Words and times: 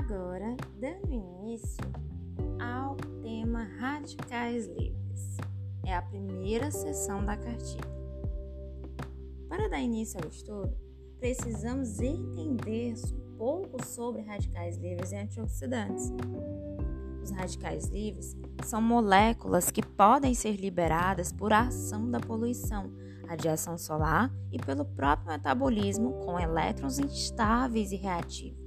Agora, 0.00 0.56
dando 0.80 1.12
início 1.12 1.84
ao 2.58 2.96
tema 3.22 3.64
Radicais 3.78 4.66
Livres, 4.66 5.36
é 5.84 5.94
a 5.94 6.00
primeira 6.00 6.70
sessão 6.70 7.22
da 7.22 7.36
cartilha. 7.36 7.84
Para 9.46 9.68
dar 9.68 9.78
início 9.78 10.18
ao 10.22 10.30
estudo, 10.30 10.74
precisamos 11.18 12.00
entender 12.00 12.94
um 13.12 13.36
pouco 13.36 13.84
sobre 13.84 14.22
radicais 14.22 14.78
livres 14.78 15.12
e 15.12 15.16
antioxidantes. 15.16 16.10
Os 17.22 17.30
radicais 17.30 17.86
livres 17.88 18.34
são 18.64 18.80
moléculas 18.80 19.70
que 19.70 19.84
podem 19.84 20.32
ser 20.32 20.56
liberadas 20.56 21.30
por 21.30 21.52
ação 21.52 22.10
da 22.10 22.18
poluição, 22.18 22.90
radiação 23.28 23.76
solar 23.76 24.32
e 24.50 24.58
pelo 24.58 24.86
próprio 24.86 25.28
metabolismo 25.28 26.14
com 26.24 26.40
elétrons 26.40 26.98
instáveis 26.98 27.92
e 27.92 27.96
reativos 27.96 28.59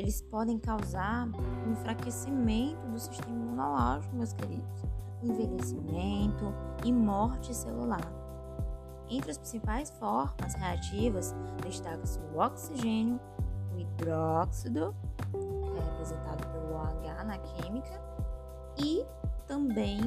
eles 0.00 0.22
podem 0.22 0.58
causar 0.58 1.28
enfraquecimento 1.70 2.86
do 2.88 2.98
sistema 2.98 3.36
imunológico, 3.36 4.16
meus 4.16 4.32
queridos, 4.32 4.82
envelhecimento 5.22 6.54
e 6.84 6.90
morte 6.90 7.54
celular. 7.54 8.10
Entre 9.10 9.30
as 9.30 9.36
principais 9.36 9.90
formas 9.90 10.54
reativas 10.54 11.34
destaca-se 11.62 12.18
o 12.18 12.38
oxigênio, 12.38 13.20
o 13.74 13.78
hidróxido, 13.78 14.94
que 15.32 15.78
é 15.78 15.84
representado 15.84 16.48
pelo 16.48 16.74
OH 16.76 17.24
na 17.24 17.36
química, 17.38 18.00
e 18.78 19.04
também 19.46 20.00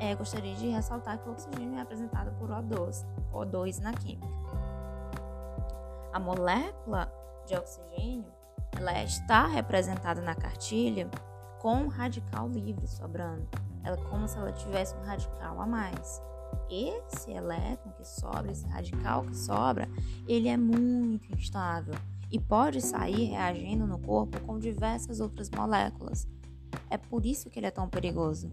é, 0.00 0.12
gostaria 0.16 0.56
de 0.56 0.70
ressaltar 0.70 1.18
que 1.18 1.28
o 1.28 1.32
oxigênio 1.32 1.74
é 1.74 1.78
representado 1.78 2.32
por 2.32 2.48
O2, 2.48 3.06
O2 3.32 3.80
na 3.80 3.92
química. 3.92 4.26
A 6.12 6.18
molécula 6.18 7.12
de 7.46 7.54
oxigênio 7.54 8.43
ela 8.78 9.02
está 9.02 9.46
representada 9.46 10.20
na 10.20 10.34
cartilha 10.34 11.10
com 11.60 11.74
um 11.74 11.88
radical 11.88 12.48
livre 12.48 12.86
sobrando. 12.86 13.48
Ela 13.82 13.96
é 13.96 14.04
como 14.04 14.28
se 14.28 14.36
ela 14.36 14.52
tivesse 14.52 14.94
um 14.96 15.02
radical 15.02 15.60
a 15.60 15.66
mais. 15.66 16.22
Esse 16.70 17.30
elétron 17.30 17.92
que 17.92 18.04
sobra, 18.04 18.50
esse 18.50 18.66
radical 18.66 19.24
que 19.24 19.36
sobra, 19.36 19.88
ele 20.26 20.48
é 20.48 20.56
muito 20.56 21.32
instável 21.34 21.94
e 22.30 22.38
pode 22.38 22.80
sair 22.80 23.26
reagindo 23.26 23.86
no 23.86 23.98
corpo 23.98 24.40
com 24.40 24.58
diversas 24.58 25.20
outras 25.20 25.50
moléculas. 25.50 26.26
É 26.90 26.96
por 26.96 27.24
isso 27.24 27.50
que 27.50 27.58
ele 27.58 27.66
é 27.66 27.70
tão 27.70 27.88
perigoso. 27.88 28.50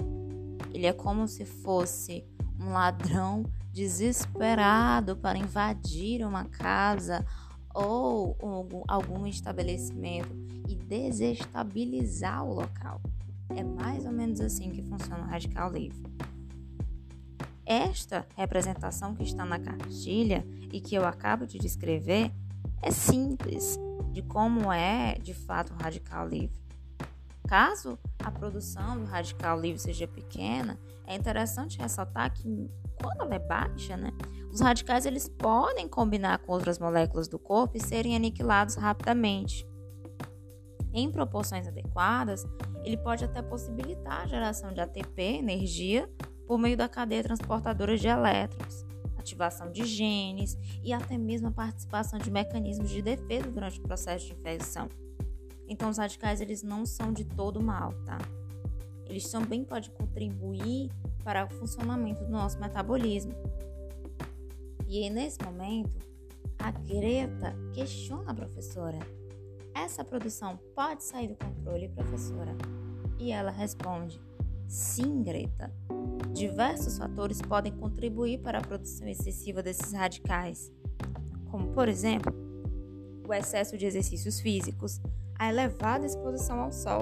Ele 0.73 0.85
é 0.85 0.93
como 0.93 1.27
se 1.27 1.45
fosse 1.45 2.25
um 2.59 2.71
ladrão 2.71 3.43
desesperado 3.71 5.15
para 5.15 5.37
invadir 5.37 6.25
uma 6.25 6.45
casa 6.45 7.25
ou 7.73 8.35
algum, 8.39 8.83
algum 8.87 9.27
estabelecimento 9.27 10.33
e 10.67 10.75
desestabilizar 10.75 12.43
o 12.43 12.53
local. 12.53 13.01
É 13.49 13.63
mais 13.63 14.05
ou 14.05 14.11
menos 14.11 14.39
assim 14.39 14.71
que 14.71 14.81
funciona 14.81 15.23
o 15.23 15.27
radical 15.27 15.71
livre. 15.71 16.01
Esta 17.65 18.25
representação 18.35 19.13
que 19.15 19.23
está 19.23 19.45
na 19.45 19.59
cartilha 19.59 20.45
e 20.71 20.81
que 20.81 20.95
eu 20.95 21.05
acabo 21.05 21.45
de 21.45 21.57
descrever 21.57 22.31
é 22.81 22.91
simples 22.91 23.79
de 24.11 24.21
como 24.21 24.71
é 24.71 25.15
de 25.19 25.33
fato 25.33 25.73
o 25.73 25.77
radical 25.77 26.27
livre. 26.27 26.59
Caso 27.47 27.97
a 28.23 28.31
produção 28.31 28.99
do 28.99 29.05
radical 29.05 29.59
livre 29.59 29.79
seja 29.79 30.07
pequena, 30.07 30.79
é 31.05 31.15
interessante 31.15 31.77
ressaltar 31.77 32.33
que 32.33 32.69
quando 33.01 33.21
ela 33.21 33.35
é 33.35 33.39
baixa, 33.39 33.97
né, 33.97 34.11
os 34.51 34.61
radicais 34.61 35.05
eles 35.05 35.27
podem 35.27 35.87
combinar 35.87 36.39
com 36.39 36.51
outras 36.51 36.77
moléculas 36.77 37.27
do 37.27 37.39
corpo 37.39 37.77
e 37.77 37.81
serem 37.81 38.15
aniquilados 38.15 38.75
rapidamente. 38.75 39.67
Em 40.93 41.09
proporções 41.09 41.67
adequadas, 41.67 42.45
ele 42.83 42.97
pode 42.97 43.23
até 43.23 43.41
possibilitar 43.41 44.23
a 44.23 44.27
geração 44.27 44.73
de 44.73 44.81
ATP, 44.81 45.21
energia, 45.21 46.09
por 46.45 46.57
meio 46.57 46.75
da 46.75 46.89
cadeia 46.89 47.23
transportadora 47.23 47.97
de 47.97 48.07
elétrons, 48.07 48.85
ativação 49.17 49.71
de 49.71 49.85
genes 49.85 50.57
e 50.83 50.91
até 50.91 51.17
mesmo 51.17 51.47
a 51.47 51.51
participação 51.51 52.19
de 52.19 52.29
mecanismos 52.29 52.89
de 52.89 53.01
defesa 53.01 53.49
durante 53.49 53.79
o 53.79 53.83
processo 53.83 54.25
de 54.25 54.33
infecção. 54.33 54.89
Então, 55.71 55.89
os 55.89 55.97
radicais 55.97 56.41
eles 56.41 56.61
não 56.61 56.85
são 56.85 57.13
de 57.13 57.23
todo 57.23 57.61
mal, 57.61 57.93
tá? 58.05 58.17
Eles 59.05 59.29
também 59.31 59.63
podem 59.63 59.89
contribuir 59.91 60.91
para 61.23 61.45
o 61.45 61.49
funcionamento 61.49 62.25
do 62.25 62.31
nosso 62.31 62.59
metabolismo, 62.59 63.33
e 64.93 65.09
nesse 65.09 65.41
momento, 65.41 65.97
a 66.59 66.69
Greta 66.69 67.55
questiona 67.71 68.31
a 68.31 68.35
professora: 68.35 68.99
Essa 69.73 70.03
produção 70.03 70.59
pode 70.75 71.05
sair 71.05 71.29
do 71.29 71.35
controle, 71.35 71.87
professora? 71.87 72.53
E 73.17 73.31
ela 73.31 73.51
responde: 73.51 74.19
Sim, 74.67 75.23
Greta. 75.23 75.73
Diversos 76.33 76.97
fatores 76.97 77.41
podem 77.41 77.71
contribuir 77.71 78.39
para 78.39 78.57
a 78.57 78.61
produção 78.61 79.07
excessiva 79.07 79.63
desses 79.63 79.93
radicais, 79.93 80.69
como, 81.49 81.71
por 81.71 81.87
exemplo, 81.87 82.33
o 83.25 83.33
excesso 83.33 83.77
de 83.77 83.85
exercícios 83.85 84.41
físicos, 84.41 84.99
a 85.41 85.49
elevada 85.49 86.05
exposição 86.05 86.59
ao 86.59 86.71
sol, 86.71 87.01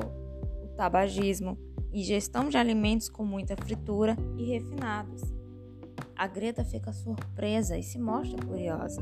o 0.64 0.68
tabagismo, 0.78 1.58
ingestão 1.92 2.48
de 2.48 2.58
alimentos 2.58 3.10
com 3.10 3.26
muita 3.26 3.56
fritura 3.58 4.16
e 4.38 4.46
refinados 4.46 5.40
a 6.20 6.28
Greta 6.28 6.66
fica 6.66 6.92
surpresa 6.92 7.78
e 7.78 7.82
se 7.82 7.98
mostra 7.98 8.46
curiosa. 8.46 9.02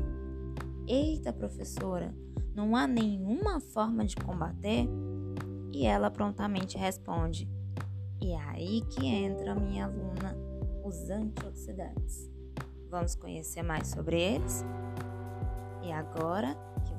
Eita, 0.86 1.32
professora, 1.32 2.14
não 2.54 2.76
há 2.76 2.86
nenhuma 2.86 3.58
forma 3.58 4.04
de 4.04 4.14
combater? 4.14 4.88
E 5.72 5.84
ela 5.84 6.12
prontamente 6.12 6.78
responde: 6.78 7.50
E 8.20 8.30
é 8.30 8.40
aí 8.40 8.82
que 8.82 9.04
entra 9.04 9.52
minha 9.56 9.86
aluna, 9.86 10.36
os 10.84 11.10
antioxidantes. 11.10 12.30
Vamos 12.88 13.16
conhecer 13.16 13.64
mais 13.64 13.88
sobre 13.88 14.20
eles? 14.20 14.64
E 15.82 15.90
agora 15.90 16.56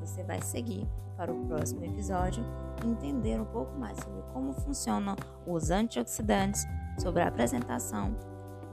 você 0.09 0.23
vai 0.23 0.41
seguir 0.41 0.87
para 1.15 1.31
o 1.31 1.45
próximo 1.45 1.85
episódio 1.85 2.43
entender 2.83 3.39
um 3.39 3.45
pouco 3.45 3.77
mais 3.77 3.97
sobre 3.99 4.21
como 4.33 4.53
funcionam 4.53 5.15
os 5.45 5.69
antioxidantes, 5.69 6.65
sobre 6.97 7.21
a 7.21 7.27
apresentação 7.27 8.15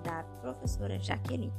da 0.02 0.22
professora 0.40 0.98
Jaqueline. 0.98 1.52